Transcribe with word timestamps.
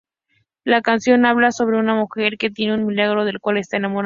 La 0.63 0.81
canción 0.81 1.27
habla 1.27 1.51
sobre 1.51 1.77
una 1.77 1.93
mujer 1.93 2.39
que 2.39 2.49
tiene 2.49 2.73
un 2.73 2.99
amigo 2.99 3.23
del 3.23 3.39
cual 3.39 3.57
está 3.57 3.77
enamorada. 3.77 3.99